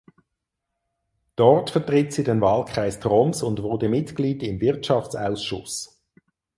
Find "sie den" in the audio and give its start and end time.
2.11-2.41